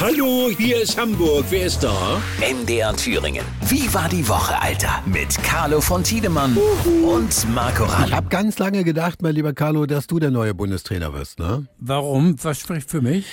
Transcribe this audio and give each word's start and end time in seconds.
Hallo, 0.00 0.48
hier 0.56 0.80
ist 0.80 0.98
Hamburg. 0.98 1.44
Wer 1.50 1.66
ist 1.66 1.80
da? 1.82 2.22
MDR 2.40 2.96
Thüringen. 2.96 3.44
Wie 3.68 3.92
war 3.92 4.08
die 4.08 4.26
Woche, 4.26 4.58
Alter? 4.58 5.02
Mit 5.04 5.36
Carlo 5.42 5.82
von 5.82 6.02
Tiedemann 6.02 6.56
und 7.04 7.54
Marco 7.54 7.84
Ich 7.84 7.92
Ralle. 7.92 8.16
habe 8.16 8.28
ganz 8.30 8.58
lange 8.58 8.82
gedacht, 8.82 9.20
mein 9.20 9.34
lieber 9.34 9.52
Carlo, 9.52 9.84
dass 9.84 10.06
du 10.06 10.18
der 10.18 10.30
neue 10.30 10.54
Bundestrainer 10.54 11.12
wirst. 11.12 11.38
Ne? 11.38 11.66
Warum? 11.78 12.34
Was 12.42 12.60
spricht 12.60 12.88
für 12.90 13.02
mich? 13.02 13.26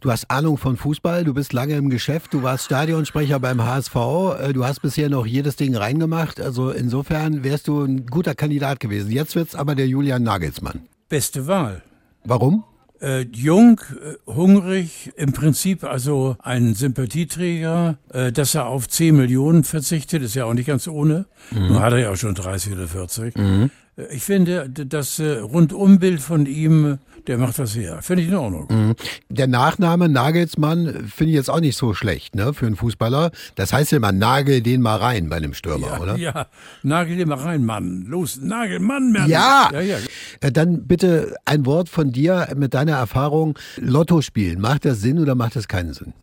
Du 0.00 0.10
hast 0.10 0.30
Ahnung 0.30 0.58
von 0.58 0.76
Fußball, 0.76 1.24
du 1.24 1.32
bist 1.32 1.54
lange 1.54 1.76
im 1.76 1.88
Geschäft, 1.88 2.34
du 2.34 2.42
warst 2.42 2.66
Stadionsprecher 2.66 3.40
beim 3.40 3.64
HSV, 3.64 3.96
äh, 4.38 4.52
du 4.52 4.66
hast 4.66 4.80
bisher 4.82 5.08
noch 5.08 5.24
jedes 5.24 5.56
Ding 5.56 5.74
reingemacht. 5.74 6.40
Also 6.42 6.72
insofern 6.72 7.42
wärst 7.42 7.68
du 7.68 7.84
ein 7.84 8.04
guter 8.04 8.34
Kandidat 8.34 8.80
gewesen. 8.80 9.10
Jetzt 9.12 9.34
wird's 9.34 9.54
aber 9.54 9.74
der 9.74 9.86
Julian 9.88 10.22
Nagelsmann. 10.22 10.82
Beste 11.08 11.46
Wahl. 11.46 11.82
Warum? 12.24 12.64
Äh, 13.02 13.26
jung, 13.32 13.80
äh, 13.80 14.30
hungrig, 14.30 15.10
im 15.16 15.32
Prinzip 15.32 15.82
also 15.82 16.36
ein 16.38 16.74
Sympathieträger, 16.74 17.98
äh, 18.12 18.30
dass 18.30 18.54
er 18.54 18.66
auf 18.66 18.88
10 18.88 19.16
Millionen 19.16 19.64
verzichtet, 19.64 20.22
ist 20.22 20.34
ja 20.34 20.44
auch 20.44 20.54
nicht 20.54 20.66
ganz 20.66 20.86
ohne. 20.86 21.26
Nun 21.50 21.80
hat 21.80 21.92
er 21.94 21.98
ja 21.98 22.10
auch 22.12 22.16
schon 22.16 22.36
30 22.36 22.74
oder 22.74 22.86
40. 22.86 23.36
Äh, 23.36 23.68
Ich 24.10 24.22
finde, 24.22 24.70
das 24.70 25.18
äh, 25.18 25.38
Rundumbild 25.40 26.22
von 26.22 26.46
ihm, 26.46 26.98
der 27.26 27.36
macht 27.36 27.58
was 27.58 27.76
her. 27.76 27.98
Finde 28.00 28.22
ich 28.22 28.28
in 28.30 28.34
Ordnung. 28.34 28.96
Der 29.28 29.46
Nachname 29.46 30.08
Nagelsmann 30.08 31.08
finde 31.14 31.32
ich 31.32 31.36
jetzt 31.36 31.50
auch 31.50 31.60
nicht 31.60 31.76
so 31.76 31.92
schlecht 31.92 32.34
ne, 32.34 32.54
für 32.54 32.66
einen 32.66 32.76
Fußballer. 32.76 33.30
Das 33.54 33.72
heißt 33.72 33.92
ja 33.92 33.98
immer, 33.98 34.10
nagel 34.12 34.62
den 34.62 34.80
mal 34.80 34.96
rein 34.96 35.28
bei 35.28 35.36
einem 35.36 35.52
Stürmer, 35.52 36.00
oder? 36.00 36.16
Ja, 36.16 36.46
nagel 36.82 37.16
dir 37.16 37.26
mal 37.26 37.38
rein, 37.38 37.64
Mann. 37.64 38.06
Los, 38.08 38.38
nagel, 38.40 38.80
Mann, 38.80 39.12
Mann. 39.12 39.28
Ja. 39.28 39.68
ja, 39.72 39.80
ja. 39.80 39.98
Äh, 40.40 40.50
Dann 40.50 40.86
bitte 40.86 41.36
ein 41.44 41.66
Wort 41.66 41.90
von 41.90 42.12
dir 42.12 42.48
mit 42.56 42.72
deiner 42.72 42.96
Erfahrung. 42.96 43.58
Lotto 43.76 44.22
spielen, 44.22 44.60
macht 44.60 44.86
das 44.86 45.02
Sinn 45.02 45.18
oder 45.18 45.34
macht 45.34 45.54
das 45.56 45.68
keinen 45.68 45.92
Sinn? 45.92 46.14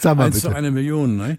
Sag 0.00 0.16
mal 0.16 0.26
Eins 0.26 0.40
zu 0.40 0.48
bitte. 0.48 0.56
einer 0.58 0.70
Million, 0.70 1.16
ne? 1.16 1.38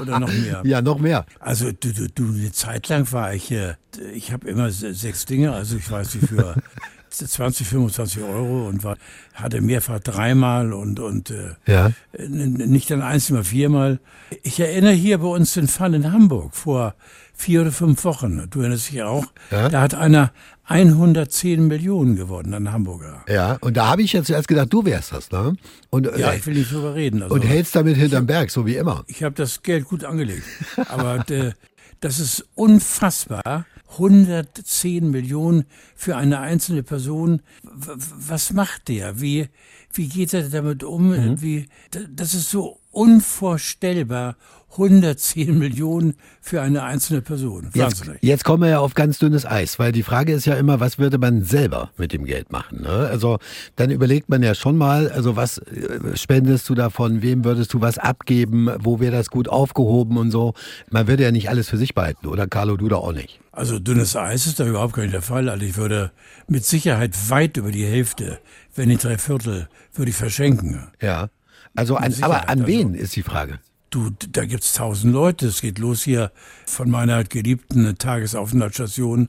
Oder 0.00 0.18
noch 0.20 0.32
mehr. 0.32 0.62
Ja, 0.64 0.82
noch 0.82 0.98
mehr. 0.98 1.24
Also 1.38 1.70
du, 1.72 1.92
du, 1.92 2.08
du, 2.08 2.24
eine 2.32 2.52
Zeit 2.52 2.88
lang 2.88 3.10
war 3.12 3.34
ich, 3.34 3.50
äh, 3.50 3.74
ich 4.14 4.32
habe 4.32 4.48
immer 4.48 4.70
se- 4.70 4.94
sechs 4.94 5.24
Dinge, 5.26 5.52
also 5.52 5.76
ich 5.76 5.90
weiß 5.90 6.14
wie 6.20 6.26
für 6.26 6.54
20, 7.10 7.66
25 7.66 8.22
Euro 8.22 8.68
und 8.68 8.84
war, 8.84 8.96
hatte 9.34 9.60
mehrfach 9.60 9.98
dreimal 10.00 10.72
und, 10.72 11.00
und 11.00 11.30
äh, 11.30 11.54
Ja. 11.66 11.90
n- 12.12 12.52
nicht 12.54 12.90
dann 12.90 13.02
eins, 13.02 13.30
immer 13.30 13.42
viermal. 13.44 13.98
Ich 14.42 14.60
erinnere 14.60 14.92
hier 14.92 15.18
bei 15.18 15.26
uns 15.26 15.54
den 15.54 15.66
Fall 15.66 15.94
in 15.94 16.12
Hamburg 16.12 16.54
vor 16.54 16.94
vier 17.34 17.62
oder 17.62 17.72
fünf 17.72 18.04
Wochen. 18.04 18.46
Du 18.50 18.60
erinnerst 18.60 18.90
dich 18.90 19.02
auch. 19.02 19.24
Ja. 19.50 19.68
Da 19.68 19.80
hat 19.80 19.94
einer 19.94 20.30
110 20.70 21.66
Millionen 21.66 22.14
gewonnen, 22.14 22.54
ein 22.54 22.72
Hamburger. 22.72 23.24
Ja, 23.28 23.58
und 23.60 23.76
da 23.76 23.88
habe 23.88 24.02
ich 24.02 24.12
ja 24.12 24.22
zuerst 24.22 24.46
gedacht, 24.46 24.72
du 24.72 24.84
wärst 24.84 25.12
das, 25.12 25.30
ne? 25.32 25.56
Und, 25.90 26.06
Ja, 26.16 26.30
äh, 26.30 26.36
ich 26.36 26.46
will 26.46 26.54
nicht 26.54 26.70
drüber 26.72 26.94
reden. 26.94 27.22
Also, 27.24 27.34
und 27.34 27.42
hältst 27.42 27.74
damit 27.74 27.96
hinterm 27.96 28.26
Berg, 28.26 28.52
so 28.52 28.64
wie 28.66 28.76
immer. 28.76 29.02
Ich 29.08 29.24
habe 29.24 29.34
das 29.34 29.62
Geld 29.64 29.86
gut 29.86 30.04
angelegt. 30.04 30.44
Aber 30.88 31.28
äh, 31.28 31.52
das 31.98 32.20
ist 32.20 32.46
unfassbar. 32.54 33.66
110 33.92 35.10
Millionen 35.10 35.64
für 35.96 36.16
eine 36.16 36.40
einzelne 36.40 36.82
Person. 36.82 37.42
Was 37.62 38.52
macht 38.52 38.88
der? 38.88 39.20
Wie, 39.20 39.48
wie 39.92 40.08
geht 40.08 40.32
er 40.32 40.48
damit 40.48 40.84
um? 40.84 41.40
Wie, 41.42 41.66
d- 41.94 42.06
das 42.14 42.34
ist 42.34 42.50
so 42.50 42.78
unvorstellbar. 42.92 44.36
110 44.72 45.58
Millionen 45.58 46.14
für 46.40 46.62
eine 46.62 46.84
einzelne 46.84 47.22
Person. 47.22 47.70
Jetzt, 47.74 48.04
jetzt 48.20 48.44
kommen 48.44 48.62
wir 48.62 48.68
ja 48.70 48.78
auf 48.78 48.94
ganz 48.94 49.18
dünnes 49.18 49.44
Eis, 49.44 49.80
weil 49.80 49.90
die 49.90 50.04
Frage 50.04 50.32
ist 50.32 50.44
ja 50.46 50.54
immer, 50.54 50.78
was 50.78 50.96
würde 50.96 51.18
man 51.18 51.42
selber 51.42 51.90
mit 51.96 52.12
dem 52.12 52.24
Geld 52.24 52.52
machen? 52.52 52.82
Ne? 52.82 52.88
Also 52.88 53.38
dann 53.74 53.90
überlegt 53.90 54.28
man 54.28 54.44
ja 54.44 54.54
schon 54.54 54.76
mal, 54.78 55.10
also 55.10 55.34
was 55.34 55.58
äh, 55.58 56.16
spendest 56.16 56.68
du 56.68 56.76
davon, 56.76 57.20
wem 57.20 57.44
würdest 57.44 57.74
du 57.74 57.80
was 57.80 57.98
abgeben, 57.98 58.70
wo 58.78 59.00
wäre 59.00 59.10
das 59.16 59.28
gut 59.30 59.48
aufgehoben 59.48 60.16
und 60.18 60.30
so. 60.30 60.54
Man 60.88 61.08
würde 61.08 61.24
ja 61.24 61.32
nicht 61.32 61.48
alles 61.50 61.68
für 61.68 61.76
sich 61.76 61.96
behalten, 61.96 62.28
oder 62.28 62.46
Carlo, 62.46 62.76
du 62.76 62.88
da 62.88 62.94
auch 62.96 63.12
nicht. 63.12 63.40
Also 63.60 63.78
dünnes 63.78 64.16
Eis 64.16 64.46
ist 64.46 64.58
da 64.58 64.64
überhaupt 64.64 64.94
gar 64.94 65.02
nicht 65.02 65.12
der 65.12 65.20
Fall. 65.20 65.50
Also 65.50 65.66
ich 65.66 65.76
würde 65.76 66.12
mit 66.48 66.64
Sicherheit 66.64 67.14
weit 67.28 67.58
über 67.58 67.70
die 67.70 67.84
Hälfte, 67.84 68.40
wenn 68.74 68.88
nicht 68.88 69.04
drei 69.04 69.18
Viertel, 69.18 69.68
würde 69.92 70.10
ich 70.10 70.16
verschenken. 70.16 70.88
Ja. 70.98 71.28
Also 71.76 71.96
an, 71.96 72.14
aber 72.22 72.48
an 72.48 72.60
also. 72.60 72.66
wen 72.66 72.94
ist 72.94 73.16
die 73.16 73.22
Frage? 73.22 73.58
Du, 73.90 74.12
da 74.32 74.46
gibt's 74.46 74.72
tausend 74.72 75.12
Leute. 75.12 75.46
Es 75.46 75.60
geht 75.60 75.78
los 75.78 76.02
hier 76.02 76.32
von 76.64 76.88
meiner 76.88 77.22
geliebten 77.24 77.98
Tagesaufenthaltsstation 77.98 79.28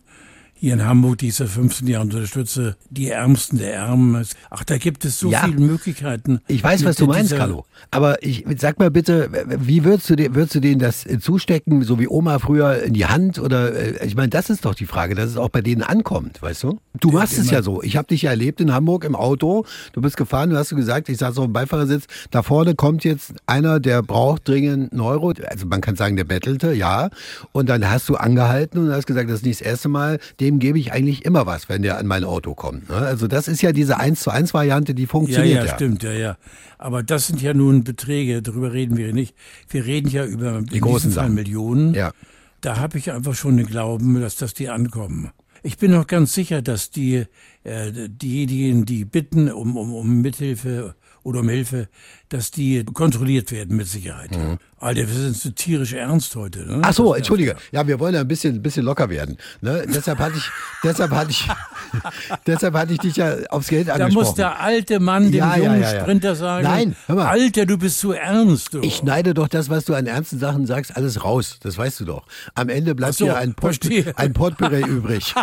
hier 0.61 0.73
in 0.73 0.85
Hamburg, 0.85 1.17
die 1.17 1.29
ich 1.29 1.35
seit 1.35 1.49
15 1.49 1.88
Jahren 1.88 2.11
unterstütze. 2.11 2.75
Die 2.91 3.09
Ärmsten 3.09 3.57
der 3.57 3.73
Ärmen. 3.73 4.23
Ach, 4.51 4.63
da 4.63 4.77
gibt 4.77 5.05
es 5.05 5.19
so 5.19 5.31
Ja. 5.31 5.41
viele 5.45 5.59
Möglichkeiten. 5.59 6.39
Ich 6.47 6.63
weiß, 6.63 6.85
was 6.85 6.97
du 6.97 7.07
meinst, 7.07 7.35
Carlo. 7.35 7.66
Aber 7.89 8.22
ich 8.23 8.45
sag 8.59 8.77
mal 8.77 8.91
bitte, 8.91 9.31
wie 9.59 9.83
würdest 9.83 10.07
du, 10.11 10.16
dir- 10.16 10.35
würdest 10.35 10.53
du 10.53 10.59
denen 10.59 10.77
das 10.79 11.03
äh, 11.07 11.17
zustecken, 11.19 11.81
so 11.81 11.99
wie 11.99 12.07
Oma 12.07 12.38
früher 12.38 12.83
in 12.83 12.94
die 12.94 13.07
Hand? 13.07 13.39
Oder 13.39 13.73
äh, 13.73 14.05
ich 14.05 14.16
meine, 14.16 14.29
das 14.29 14.51
ist 14.51 14.63
doch 14.66 14.75
die 14.75 14.85
Frage, 14.85 15.16
dass 15.16 15.31
es 15.31 15.38
auch 15.38 15.49
bei 15.49 15.61
denen 15.61 15.81
ankommt, 15.81 16.39
weißt 16.44 16.61
du? 16.61 16.79
Du 16.99 17.09
machst 17.09 17.39
es 17.39 17.49
ja 17.49 17.63
so. 17.63 17.81
Ich 17.81 17.97
habe 17.97 18.07
dich 18.09 18.22
ja 18.22 18.29
erlebt 18.29 18.61
in 18.61 18.72
Hamburg 18.72 19.03
im 19.03 19.16
Auto. 19.16 19.66
Du 19.93 20.01
bist 20.01 20.16
gefahren, 20.16 20.51
du 20.51 20.57
hast 20.57 20.75
gesagt, 20.75 21.09
ich 21.09 21.17
saß 21.17 21.39
auf 21.39 21.45
dem 21.45 21.53
Beifahrersitz. 21.53 22.03
Da 22.29 22.43
vorne 22.43 22.75
kommt 22.75 23.03
jetzt 23.03 23.33
einer, 23.47 23.79
der 23.79 24.03
braucht 24.03 24.47
dringend 24.47 24.91
einen 24.91 25.01
Euro. 25.01 25.33
Also 25.49 25.66
man 25.66 25.81
kann 25.81 25.95
sagen, 25.95 26.17
der 26.17 26.25
bettelte, 26.25 26.72
ja. 26.73 27.09
Und 27.51 27.67
dann 27.67 27.89
hast 27.89 28.07
du 28.09 28.16
angehalten 28.16 28.78
und 28.78 28.91
hast 28.93 29.07
gesagt, 29.07 29.28
das 29.28 29.38
ist 29.38 29.45
nicht 29.47 29.59
das 29.61 29.66
erste 29.67 29.89
Mal. 29.89 30.19
Dem 30.39 30.50
gebe 30.59 30.79
ich 30.79 30.91
eigentlich 30.91 31.25
immer 31.25 31.45
was, 31.45 31.69
wenn 31.69 31.81
der 31.81 31.97
an 31.97 32.07
mein 32.07 32.23
Auto 32.23 32.56
kommt. 32.56 32.89
Ne? 32.89 32.95
Also 32.95 33.28
das 33.28 33.47
ist 33.47 33.62
ja 33.62 33.72
diese 33.72 33.97
1 33.97 34.22
zu 34.22 34.31
1 34.31 34.53
Variante, 34.53 34.94
die 34.94 35.03
Ja, 35.03 35.09
funktioniert 35.09 35.66
ja, 35.66 35.75
stimmt, 35.75 36.03
ja, 36.03 36.12
ja. 36.12 36.38
Aber 36.78 37.03
das 37.03 37.28
sind 37.28 37.41
ja 37.41 37.53
nun 37.53 37.84
Beträge, 37.84 38.41
darüber 38.41 38.73
reden 38.73 38.97
wir 38.97 39.13
nicht. 39.13 39.35
Wir 39.69 39.85
reden 39.85 40.09
ja 40.09 40.25
über 40.25 40.61
diesem 40.61 40.81
großen 40.81 41.11
Fall 41.11 41.23
Sachen. 41.25 41.35
Millionen. 41.35 41.94
Ja. 41.94 42.11
Da 42.61 42.78
habe 42.78 42.97
ich 42.97 43.11
einfach 43.11 43.35
schon 43.35 43.57
den 43.57 43.66
Glauben, 43.66 44.19
dass 44.22 44.35
das 44.35 44.53
die 44.53 44.69
ankommen. 44.69 45.31
Ich 45.63 45.78
bin 45.78 45.94
auch 45.94 46.07
ganz 46.07 46.34
sicher, 46.34 46.61
dass 46.61 46.90
die 46.90 47.25
äh, 47.63 47.91
diejenigen, 48.09 48.85
die 48.85 49.06
bitten 49.06 49.51
um, 49.51 49.78
um, 49.78 49.94
um 49.94 50.22
Mithilfe 50.22 50.95
oder 51.23 51.41
um 51.41 51.50
Hilfe, 51.50 51.88
dass 52.29 52.50
die 52.50 52.84
kontrolliert 52.84 53.51
werden 53.51 53.78
mit 53.78 53.88
Sicherheit. 53.88 54.31
Alter, 54.81 55.01
wir 55.01 55.13
sind 55.13 55.37
so 55.37 55.51
tierisch 55.51 55.93
ernst 55.93 56.35
heute. 56.35 56.65
Ne? 56.65 56.81
Ach 56.83 56.91
so, 56.91 57.13
entschuldige. 57.13 57.55
Ja, 57.71 57.85
wir 57.87 57.99
wollen 57.99 58.15
ja 58.15 58.21
ein 58.21 58.27
bisschen, 58.27 58.55
ein 58.55 58.61
bisschen 58.63 58.83
locker 58.83 59.09
werden. 59.11 59.37
Ne? 59.61 59.85
Deshalb 59.87 60.17
hatte 60.17 60.37
ich, 60.37 60.49
deshalb 60.83 61.11
hatte 61.11 61.29
ich, 61.29 61.47
deshalb 62.47 62.73
hatte 62.73 62.93
ich 62.93 62.99
dich 62.99 63.15
ja 63.15 63.35
aufs 63.49 63.67
Geld 63.67 63.89
Da 63.89 63.93
angesprochen. 63.93 64.25
muss 64.25 64.33
der 64.33 64.59
alte 64.59 64.99
Mann 64.99 65.25
dem 65.25 65.35
Ja, 65.35 65.55
jungen 65.55 65.81
ja, 65.81 65.93
ja. 65.93 66.01
Sprinter 66.01 66.35
sagen, 66.35 66.63
Nein, 66.63 66.95
hör 67.05 67.15
mal. 67.15 67.27
Alter, 67.27 67.67
du 67.67 67.77
bist 67.77 67.99
zu 67.99 68.11
ernst. 68.11 68.73
Du. 68.73 68.81
ich 68.81 68.95
schneide 68.95 69.35
doch 69.35 69.47
das, 69.47 69.69
was 69.69 69.85
du 69.85 69.93
an 69.93 70.07
ernsten 70.07 70.39
Sachen 70.39 70.65
sagst, 70.65 70.95
alles 70.97 71.23
raus. 71.23 71.57
Das 71.61 71.77
weißt 71.77 71.99
du 71.99 72.05
doch. 72.05 72.25
Am 72.55 72.69
Ende 72.69 72.95
bleibt 72.95 73.13
so, 73.15 73.25
hier 73.25 73.37
ein, 73.37 73.53
Pot, 73.53 73.75
verstehe. 73.75 74.13
ein 74.17 74.33
Potpourri 74.33 74.81
übrig. 74.81 75.35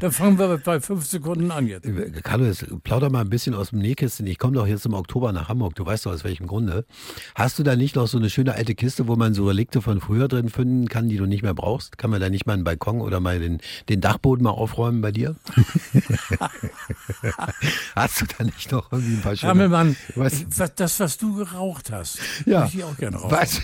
Dann 0.00 0.10
fangen 0.10 0.36
wir 0.38 0.58
bei 0.58 0.80
fünf 0.80 1.06
Sekunden 1.06 1.52
an 1.52 1.68
jetzt. 1.68 1.88
Carlo, 2.24 2.44
jetzt 2.46 2.66
plauder 2.82 3.08
mal 3.08 3.20
ein 3.20 3.30
bisschen 3.30 3.54
aus 3.54 3.70
dem 3.70 3.78
Nähkästchen. 3.78 4.26
Ich 4.26 4.38
komme 4.38 4.54
doch 4.54 4.66
jetzt 4.66 4.84
im 4.84 4.94
Oktober 4.94 5.30
nach 5.32 5.48
Hamburg. 5.48 5.76
Du 5.76 5.86
weißt 5.86 6.06
doch 6.06 6.12
aus 6.12 6.24
welchem 6.24 6.48
Grunde. 6.48 6.84
Hast 7.36 7.58
du 7.60 7.62
da 7.62 7.76
nicht 7.76 7.94
noch 7.94 8.08
so 8.08 8.18
eine 8.18 8.28
schöne 8.30 8.47
alte 8.54 8.74
Kiste, 8.74 9.08
wo 9.08 9.16
man 9.16 9.34
so 9.34 9.46
Relikte 9.46 9.82
von 9.82 10.00
früher 10.00 10.28
drin 10.28 10.48
finden 10.48 10.88
kann, 10.88 11.08
die 11.08 11.16
du 11.16 11.26
nicht 11.26 11.42
mehr 11.42 11.54
brauchst? 11.54 11.98
Kann 11.98 12.10
man 12.10 12.20
da 12.20 12.30
nicht 12.30 12.46
mal 12.46 12.54
einen 12.54 12.64
Balkon 12.64 13.00
oder 13.00 13.20
mal 13.20 13.38
den, 13.38 13.58
den 13.88 14.00
Dachboden 14.00 14.44
mal 14.44 14.50
aufräumen 14.50 15.00
bei 15.00 15.12
dir? 15.12 15.36
Hast 17.96 18.20
du 18.20 18.26
da 18.26 18.44
nicht 18.44 18.70
noch 18.72 18.90
irgendwie 18.92 19.14
ein 19.14 19.20
paar 19.22 19.36
schöne... 19.36 19.50
Hammelmann, 19.50 19.96
Was? 20.14 20.44
das, 20.76 21.00
was 21.00 21.16
du 21.18 21.34
geraucht 21.34 21.90
hast, 21.92 22.18
Ja. 22.46 22.60
möchte 22.62 22.78
ich 22.78 22.84
auch 22.84 22.96
gerne 22.96 23.16
rauchen. 23.16 23.30
Was? 23.30 23.60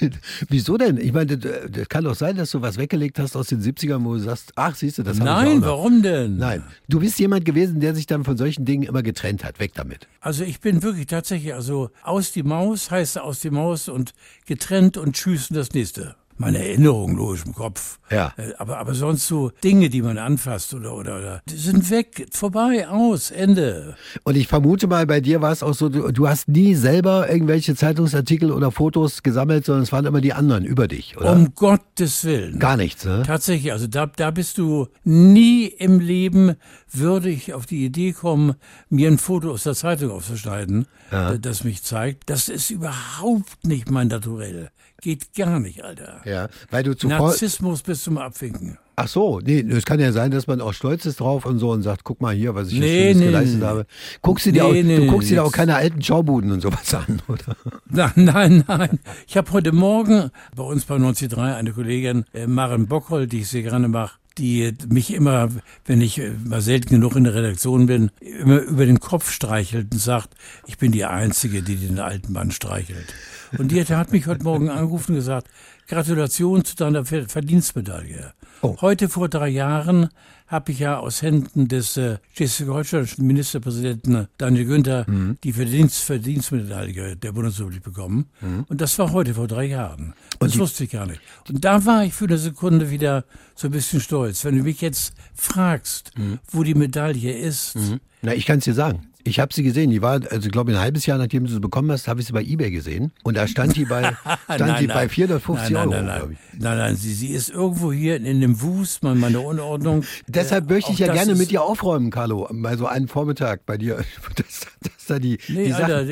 Wieso 0.48 0.76
denn? 0.76 0.96
Ich 0.98 1.12
meine, 1.12 1.36
das 1.38 1.88
kann 1.88 2.04
doch 2.04 2.14
sein, 2.14 2.36
dass 2.36 2.50
du 2.50 2.62
was 2.62 2.76
weggelegt 2.76 3.18
hast 3.18 3.36
aus 3.36 3.48
den 3.48 3.62
70ern, 3.62 4.04
wo 4.04 4.14
du 4.14 4.20
sagst, 4.20 4.52
ach, 4.56 4.74
siehst 4.74 4.98
du, 4.98 5.02
das 5.02 5.18
hab 5.20 5.26
ich 5.26 5.32
Nein, 5.32 5.48
auch 5.48 5.60
noch. 5.60 5.66
warum 5.68 6.02
denn? 6.02 6.36
Nein, 6.36 6.62
du 6.88 7.00
bist 7.00 7.18
jemand 7.18 7.44
gewesen, 7.44 7.80
der 7.80 7.94
sich 7.94 8.06
dann 8.06 8.24
von 8.24 8.36
solchen 8.36 8.64
Dingen 8.64 8.82
immer 8.84 9.02
getrennt 9.02 9.44
hat. 9.44 9.60
Weg 9.60 9.74
damit. 9.74 10.08
Also 10.20 10.44
ich 10.44 10.60
bin 10.60 10.82
wirklich 10.82 11.06
tatsächlich, 11.06 11.54
also 11.54 11.90
aus 12.02 12.32
die 12.32 12.42
Maus 12.42 12.90
heißt 12.90 13.18
aus 13.18 13.40
die 13.40 13.50
Maus 13.50 13.88
und 13.88 14.12
getrennt 14.46 14.96
und 14.96 15.14
tschüss 15.16 15.50
und 15.50 15.56
das 15.56 15.72
nächste. 15.72 16.16
Meine 16.36 16.58
Erinnerungen 16.58 17.16
logisch 17.16 17.44
im 17.46 17.54
Kopf. 17.54 17.98
Ja. 18.10 18.32
Äh, 18.36 18.52
Aber, 18.58 18.78
aber 18.78 18.94
sonst 18.94 19.26
so 19.26 19.50
Dinge, 19.62 19.88
die 19.88 20.02
man 20.02 20.18
anfasst 20.18 20.74
oder, 20.74 20.94
oder, 20.94 21.18
oder, 21.18 21.42
die 21.48 21.56
sind 21.56 21.90
weg, 21.90 22.26
vorbei, 22.32 22.88
aus, 22.88 23.30
Ende. 23.30 23.94
Und 24.24 24.36
ich 24.36 24.48
vermute 24.48 24.86
mal, 24.86 25.06
bei 25.06 25.20
dir 25.20 25.40
war 25.42 25.52
es 25.52 25.62
auch 25.62 25.74
so, 25.74 25.88
du, 25.88 26.10
du 26.12 26.28
hast 26.28 26.48
nie 26.48 26.74
selber 26.74 27.30
irgendwelche 27.30 27.76
Zeitungsartikel 27.76 28.50
oder 28.50 28.70
Fotos 28.72 29.22
gesammelt, 29.22 29.64
sondern 29.64 29.84
es 29.84 29.92
waren 29.92 30.06
immer 30.06 30.20
die 30.20 30.32
anderen 30.32 30.64
über 30.64 30.88
dich, 30.88 31.16
oder? 31.16 31.32
Um 31.32 31.54
Gottes 31.54 32.24
Willen. 32.24 32.58
Gar 32.58 32.76
nichts, 32.78 33.04
ne? 33.04 33.22
Tatsächlich, 33.26 33.72
also 33.72 33.86
da, 33.86 34.06
da 34.06 34.30
bist 34.30 34.58
du 34.58 34.88
nie 35.04 35.66
im 35.66 36.00
Leben 36.00 36.56
würde 36.90 37.28
ich 37.28 37.54
auf 37.54 37.66
die 37.66 37.84
Idee 37.84 38.12
kommen, 38.12 38.54
mir 38.88 39.08
ein 39.08 39.18
Foto 39.18 39.50
aus 39.50 39.64
der 39.64 39.74
Zeitung 39.74 40.10
aufzuschneiden, 40.12 40.86
Ja. 41.10 41.36
das 41.38 41.64
mich 41.64 41.82
zeigt. 41.82 42.30
Das 42.30 42.48
ist 42.48 42.70
überhaupt 42.70 43.64
nicht 43.66 43.90
mein 43.90 44.08
Naturell. 44.08 44.70
Geht 45.04 45.34
gar 45.34 45.60
nicht, 45.60 45.84
Alter. 45.84 46.22
Ja, 46.24 46.48
weil 46.70 46.82
du 46.82 46.96
zuvor, 46.96 47.18
Narzissmus 47.18 47.82
bis 47.82 48.04
zum 48.04 48.16
Abwinken. 48.16 48.78
Ach 48.96 49.06
so, 49.06 49.38
nee, 49.38 49.60
es 49.60 49.84
kann 49.84 50.00
ja 50.00 50.12
sein, 50.12 50.30
dass 50.30 50.46
man 50.46 50.62
auch 50.62 50.72
stolz 50.72 51.04
ist 51.04 51.20
drauf 51.20 51.44
und 51.44 51.58
so 51.58 51.72
und 51.72 51.82
sagt, 51.82 52.04
guck 52.04 52.22
mal 52.22 52.34
hier, 52.34 52.54
was 52.54 52.68
ich 52.72 52.78
Nee, 52.78 53.08
jetzt 53.08 53.18
nee, 53.18 53.26
geleistet 53.26 53.60
nee. 53.60 53.66
habe. 53.66 53.86
Guckst 54.22 54.46
du 54.46 54.52
dir 54.52 54.62
Nee, 54.62 54.80
auch, 54.80 54.82
nee, 54.82 54.96
du 54.96 55.06
guckst 55.08 55.28
dir 55.28 55.44
auch 55.44 55.52
keine 55.52 55.76
alten 55.76 56.00
Schaubuden 56.00 56.52
und 56.52 56.62
sowas 56.62 56.94
an, 56.94 57.20
oder? 57.28 57.54
Nein, 57.90 58.12
nein, 58.16 58.64
nein. 58.66 58.98
Ich 59.26 59.36
habe 59.36 59.52
heute 59.52 59.72
Morgen 59.72 60.30
bei 60.56 60.62
uns 60.62 60.86
bei 60.86 60.96
93 60.96 61.36
eine 61.36 61.72
Kollegin, 61.72 62.24
äh, 62.32 62.46
Maren 62.46 62.86
Bockhold, 62.86 63.30
die 63.30 63.40
ich 63.40 63.48
sehr 63.48 63.62
gerne 63.62 63.88
mache, 63.88 64.14
die 64.38 64.72
mich 64.88 65.12
immer, 65.12 65.50
wenn 65.84 66.00
ich 66.00 66.18
äh, 66.18 66.32
mal 66.46 66.62
selten 66.62 66.94
genug 66.94 67.14
in 67.14 67.24
der 67.24 67.34
Redaktion 67.34 67.84
bin, 67.84 68.10
immer 68.20 68.60
über 68.60 68.86
den 68.86 69.00
Kopf 69.00 69.30
streichelt 69.30 69.92
und 69.92 69.98
sagt, 70.00 70.30
ich 70.66 70.78
bin 70.78 70.92
die 70.92 71.04
Einzige, 71.04 71.62
die 71.62 71.76
den 71.76 71.98
alten 71.98 72.32
Mann 72.32 72.52
streichelt. 72.52 73.12
Und 73.58 73.70
die 73.70 73.82
hat, 73.84 74.12
mich 74.12 74.26
heute 74.26 74.44
Morgen 74.44 74.68
angerufen 74.70 75.12
und 75.12 75.16
gesagt, 75.16 75.48
Gratulation 75.88 76.64
zu 76.64 76.76
deiner 76.76 77.04
Ver- 77.04 77.28
Verdienstmedaille. 77.28 78.32
Oh. 78.62 78.76
Heute 78.80 79.08
vor 79.08 79.28
drei 79.28 79.48
Jahren 79.48 80.08
habe 80.46 80.72
ich 80.72 80.78
ja 80.78 80.98
aus 80.98 81.22
Händen 81.22 81.68
des 81.68 81.96
äh, 81.96 82.18
schleswig-holsteinischen 82.34 83.26
Ministerpräsidenten 83.26 84.28
Daniel 84.38 84.64
Günther 84.66 85.04
Mhm. 85.08 85.38
die 85.42 85.52
Verdienst 85.52 85.98
Verdienstmedaille 86.04 87.16
der 87.16 87.32
Bundesrepublik 87.32 87.82
bekommen. 87.82 88.26
Und 88.68 88.80
das 88.80 88.98
war 88.98 89.12
heute 89.12 89.34
vor 89.34 89.46
drei 89.48 89.64
Jahren. 89.64 90.14
Das 90.40 90.58
wusste 90.58 90.84
ich 90.84 90.90
gar 90.90 91.06
nicht. 91.06 91.20
Und 91.48 91.64
da 91.64 91.84
war 91.84 92.04
ich 92.04 92.12
für 92.14 92.24
eine 92.26 92.38
Sekunde 92.38 92.90
wieder 92.90 93.24
so 93.54 93.68
ein 93.68 93.72
bisschen 93.72 94.00
stolz. 94.00 94.44
Wenn 94.44 94.56
du 94.56 94.62
mich 94.64 94.80
jetzt 94.80 95.14
fragst, 95.34 96.12
Mhm. 96.16 96.38
wo 96.50 96.62
die 96.62 96.74
Medaille 96.74 97.36
ist, 97.36 97.76
Na, 98.22 98.34
ich 98.34 98.46
kann 98.46 98.58
es 98.58 98.64
dir 98.64 98.74
sagen. 98.74 99.06
Ich 99.26 99.40
habe 99.40 99.52
sie 99.54 99.62
gesehen. 99.62 99.90
Die 99.90 100.02
war, 100.02 100.20
also 100.30 100.46
ich 100.46 100.52
glaube, 100.52 100.72
ein 100.72 100.78
halbes 100.78 101.06
Jahr 101.06 101.16
nachdem 101.18 101.46
du 101.46 101.50
sie 101.50 101.60
bekommen 101.60 101.90
hast, 101.90 102.08
habe 102.08 102.20
ich 102.20 102.26
sie 102.26 102.32
bei 102.32 102.42
eBay 102.42 102.70
gesehen. 102.70 103.10
Und 103.22 103.36
da 103.36 103.48
stand 103.48 103.74
die 103.74 103.86
bei, 103.86 104.14
stand 104.54 104.80
die 104.80 104.86
bei 104.86 105.08
450 105.08 105.70
nein, 105.70 105.80
Euro, 105.82 105.90
nein, 105.90 106.04
nein, 106.06 106.18
glaube 106.18 106.32
ich. 106.34 106.38
nein, 106.52 106.60
nein, 106.60 106.78
nein, 106.78 106.96
sie, 106.96 107.14
sie 107.14 107.28
ist 107.28 107.48
irgendwo 107.50 107.90
hier 107.92 108.16
in 108.16 108.40
dem 108.40 108.60
Wust, 108.60 109.02
mal 109.02 109.14
meine 109.14 109.40
Unordnung. 109.40 110.04
Deshalb 110.26 110.70
Äh, 110.70 110.74
möchte 110.74 110.92
ich 110.92 110.96
auch 110.96 111.00
ja 111.00 111.06
das 111.08 111.16
gerne 111.16 111.34
mit 111.34 111.50
dir 111.50 111.62
aufräumen, 111.62 112.10
Carlo. 112.10 112.48
Mal 112.52 112.76
so 112.76 112.86
einen 112.86 113.08
Vormittag 113.08 113.64
bei 113.66 113.78
dir. 113.78 114.04
Dass, 114.36 114.66
dass 114.80 115.06
da 115.06 115.18
die, 115.18 115.38
Nee, 115.48 115.66
die 115.66 115.74
Alter, 115.74 116.04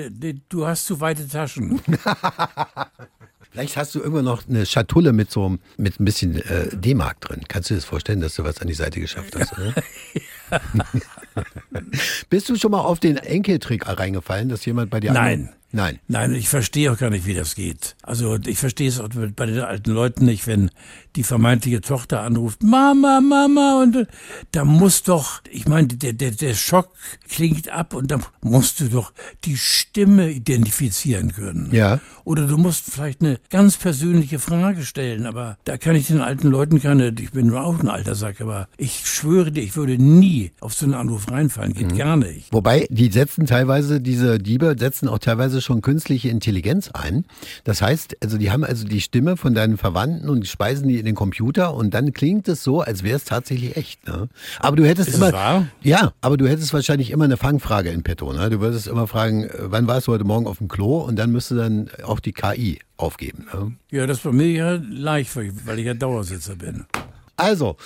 du 0.49 0.67
hast 0.67 0.87
zu 0.87 1.00
weite 1.00 1.29
Taschen. 1.29 1.81
Vielleicht 3.50 3.76
hast 3.76 3.94
du 3.94 3.99
irgendwann 3.99 4.25
noch 4.25 4.49
eine 4.49 4.64
Schatulle 4.64 5.12
mit 5.12 5.31
so 5.31 5.59
mit 5.76 6.00
ein 6.00 6.06
bisschen 6.06 6.37
äh, 6.37 6.75
D-Mark 6.75 7.20
drin. 7.20 7.43
Kannst 7.49 7.69
du 7.69 7.75
dir 7.75 7.79
das 7.81 7.85
vorstellen, 7.85 8.20
dass 8.20 8.37
du 8.37 8.44
was 8.44 8.61
an 8.62 8.69
die 8.69 8.75
Seite 8.75 8.99
geschafft 8.99 9.37
hast, 9.38 9.53
oder? 9.59 9.75
Bist 12.32 12.49
du 12.49 12.56
schon 12.56 12.70
mal 12.70 12.81
auf 12.81 12.99
den 12.99 13.19
Enkeltrick 13.19 13.87
reingefallen, 13.87 14.49
dass 14.49 14.64
jemand 14.64 14.88
bei 14.88 15.00
dir 15.00 15.12
Nein. 15.12 15.50
Nein. 15.70 15.99
Nein, 16.08 16.34
ich 16.34 16.49
verstehe 16.49 16.90
auch 16.90 16.96
gar 16.96 17.11
nicht, 17.11 17.26
wie 17.26 17.34
das 17.34 17.55
geht. 17.55 17.94
Also 18.02 18.38
ich 18.46 18.56
verstehe 18.56 18.88
es 18.88 19.00
auch 19.00 19.11
bei 19.37 19.44
den 19.44 19.61
alten 19.61 19.90
Leuten 19.90 20.25
nicht, 20.25 20.46
wenn 20.46 20.70
die 21.17 21.23
vermeintliche 21.23 21.81
Tochter 21.81 22.23
anruft, 22.23 22.62
Mama, 22.62 23.20
Mama, 23.20 23.82
und 23.82 24.06
da 24.52 24.64
muss 24.64 25.02
doch, 25.02 25.43
ich 25.50 25.69
meine, 25.69 25.88
der, 25.88 26.12
der, 26.12 26.31
der 26.31 26.55
Schock 26.55 26.90
klingt 27.29 27.69
ab 27.69 27.94
und 27.94 28.11
da 28.11 28.19
musst 28.40 28.81
du 28.81 28.88
doch 28.88 29.12
die 29.44 29.56
Stimme 29.56 30.31
identifizieren 30.31 31.32
können. 31.32 31.69
Ja. 31.73 32.00
Oder 32.25 32.46
du 32.46 32.56
musst 32.56 32.84
vielleicht 32.90 33.20
eine 33.20 33.38
ganz 33.50 33.76
persönliche 33.76 34.38
Frage 34.38 34.84
stellen, 34.84 35.26
aber 35.26 35.58
da 35.64 35.76
kann 35.76 35.96
ich 35.96 36.06
den 36.06 36.20
alten 36.20 36.49
Leuten 36.49 36.81
keine, 36.81 37.08
ich 37.19 37.32
bin 37.32 37.49
nur 37.49 37.62
auch 37.62 37.81
ein 37.81 37.88
alter 37.88 38.14
Sack, 38.14 38.40
aber 38.40 38.69
ich 38.76 39.06
schwöre 39.06 39.50
dir, 39.50 39.62
ich 39.62 39.76
würde 39.76 39.99
nie 39.99 40.52
auf 40.61 40.75
so 40.75 40.87
einen 40.87 40.94
Anruf 40.94 41.31
reinfallen, 41.31 41.75
geht 41.75 41.96
gar 41.96 42.17
nicht. 42.17 42.52
Wobei, 42.52 42.87
die 42.90 43.11
setzen 43.11 43.46
teilweise, 43.46 44.00
diese 44.00 44.38
Diebe 44.38 44.76
setzen 44.78 45.08
auch 45.08 45.19
teilweise 45.19 45.61
schon 45.61 45.82
künstliche 45.82 46.28
Intelligenz 46.28 46.90
ein. 46.90 47.25
Das 47.64 47.82
heißt, 47.82 48.17
also 48.23 48.38
die 48.38 48.50
haben 48.50 48.64
also 48.64 48.87
die 48.87 49.00
Stimme 49.00 49.37
von 49.37 49.55
deinen 49.55 49.76
Verwandten 49.76 50.28
und 50.28 50.46
speisen 50.46 50.72
die 50.81 50.99
in 50.99 51.05
den 51.05 51.15
Computer 51.15 51.75
und 51.75 51.93
dann 51.93 52.13
klingt 52.13 52.49
es 52.49 52.63
so, 52.65 52.81
als 52.81 53.03
wäre 53.03 53.17
es 53.17 53.25
tatsächlich 53.25 53.77
echt. 53.77 54.07
Ne? 54.09 54.29
Aber 54.61 54.77
du 54.77 54.87
hättest 54.87 55.09
Ist 55.09 55.15
es 55.17 55.21
immer, 55.21 55.33
wahr? 55.33 55.67
ja, 55.83 56.13
aber 56.21 56.37
du 56.37 56.49
hättest 56.49 56.73
wahrscheinlich 56.73 57.11
immer 57.11 57.25
eine 57.25 57.37
Fangfrage 57.37 57.91
in 57.91 58.03
petto. 58.03 58.33
Ne? 58.33 58.49
Du 58.49 58.61
würdest 58.61 58.87
immer 58.87 59.07
fragen, 59.07 59.45
äh, 59.45 59.51
wann 59.65 59.87
warst 59.87 60.07
du 60.07 60.13
heute 60.13 60.25
Morgen 60.25 60.47
auf 60.47 60.59
dem 60.59 60.69
Klo? 60.69 60.99
Und 61.01 61.17
dann 61.17 61.31
müsste 61.31 61.55
dann 61.57 61.91
auch 62.05 62.21
die 62.21 62.33
KI 62.33 62.79
aufgeben. 62.97 63.47
Ne? 63.53 63.73
Ja, 63.91 64.07
das 64.07 64.19
ist 64.19 64.25
bei 64.25 64.33
mir 64.33 64.49
ja 64.49 64.81
leicht, 64.89 65.35
weil 65.37 65.47
ich, 65.47 65.53
weil 65.67 65.79
ich 65.79 65.87
ja 65.87 65.95
Dauersitzer 65.95 66.57
bin. 66.57 66.87
Also, 67.43 67.77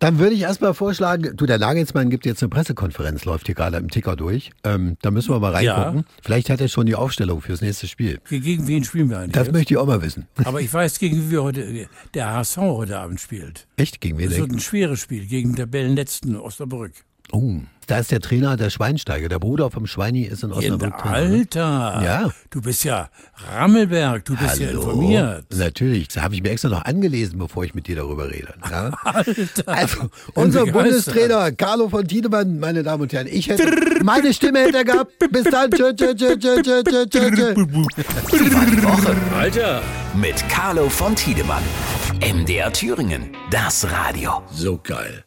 dann 0.00 0.18
würde 0.18 0.34
ich 0.34 0.42
erstmal 0.42 0.74
vorschlagen, 0.74 1.36
du, 1.36 1.46
der 1.46 1.58
Nagelsmann 1.58 2.10
gibt 2.10 2.26
jetzt 2.26 2.42
eine 2.42 2.48
Pressekonferenz, 2.48 3.24
läuft 3.24 3.46
hier 3.46 3.54
gerade 3.54 3.76
im 3.76 3.88
Ticker 3.88 4.16
durch. 4.16 4.50
Ähm, 4.64 4.96
da 5.02 5.10
müssen 5.12 5.30
wir 5.30 5.38
mal 5.38 5.52
reingucken. 5.52 6.00
Ja. 6.00 6.04
Vielleicht 6.22 6.50
hat 6.50 6.60
er 6.60 6.68
schon 6.68 6.86
die 6.86 6.96
Aufstellung 6.96 7.40
fürs 7.40 7.60
nächste 7.60 7.86
Spiel. 7.86 8.20
Gegen 8.28 8.66
wen 8.66 8.82
spielen 8.82 9.10
wir 9.10 9.18
eigentlich? 9.18 9.32
Das 9.32 9.46
jetzt? 9.46 9.54
möchte 9.54 9.74
ich 9.74 9.78
auch 9.78 9.86
mal 9.86 10.02
wissen. 10.02 10.26
Aber 10.44 10.60
ich 10.60 10.72
weiß, 10.72 10.98
gegen 10.98 11.16
wen 11.16 11.30
wir 11.30 11.42
heute, 11.44 11.88
der 12.12 12.32
HSV 12.32 12.56
heute 12.56 12.98
Abend 12.98 13.20
spielt. 13.20 13.66
Echt? 13.76 14.00
Gegen 14.00 14.18
wen 14.18 14.28
Das 14.28 14.38
wird 14.38 14.50
ein 14.50 14.60
schweres 14.60 15.00
Spiel 15.00 15.26
gegen 15.26 15.50
den 15.50 15.56
Tabellenletzten 15.56 16.36
Osnabrück. 16.36 16.92
Oh, 17.32 17.60
da 17.86 17.98
ist 17.98 18.10
der 18.10 18.20
Trainer 18.20 18.56
der 18.56 18.70
Schweinsteiger. 18.70 19.28
Der 19.28 19.38
Bruder 19.38 19.70
vom 19.70 19.86
Schweini 19.86 20.22
ist 20.22 20.42
in 20.42 20.52
Osnabrück. 20.52 20.96
Trainer, 20.98 21.28
ne? 21.28 21.36
Alter! 21.36 22.02
Ja. 22.04 22.30
Du 22.50 22.62
bist 22.62 22.84
ja 22.84 23.08
Rammelberg, 23.52 24.24
du 24.24 24.36
bist 24.36 24.58
ja 24.58 24.70
informiert. 24.70 25.44
Natürlich, 25.54 26.08
das 26.08 26.22
habe 26.22 26.34
ich 26.34 26.42
mir 26.42 26.50
extra 26.50 26.68
noch 26.68 26.84
angelesen, 26.84 27.38
bevor 27.38 27.64
ich 27.64 27.74
mit 27.74 27.86
dir 27.86 27.96
darüber 27.96 28.30
rede. 28.30 28.54
Ja? 28.70 28.90
Alter! 29.04 29.68
Also, 29.68 30.08
unser. 30.34 30.64
Bundestrainer 30.66 31.52
Carlo 31.52 31.88
von 31.88 32.06
Tiedemann, 32.08 32.58
meine 32.58 32.82
Damen 32.82 33.02
und 33.02 33.12
Herren, 33.12 33.26
ich 33.30 33.48
hätte, 33.48 33.70
meine 34.02 34.32
Stimme 34.32 34.60
hätte 34.60 34.78
er 34.78 34.84
gehabt. 34.84 35.12
Bis 35.30 35.44
dann. 35.44 35.70
Tschö, 35.70 35.92
tschö, 35.94 36.14
tschö, 36.14 36.36
tschö, 36.36 36.62
tschö, 36.62 36.82
tschö, 36.82 37.06
tschö. 37.06 37.54
Woche? 38.82 39.16
Alter, 39.36 39.82
Mit 40.14 40.48
Carlo 40.48 40.88
von 40.88 41.14
Tiedemann. 41.14 41.62
MDR 42.20 42.72
Thüringen. 42.72 43.30
Das 43.50 43.86
Radio. 43.90 44.42
so 44.52 44.80
geil. 44.82 45.24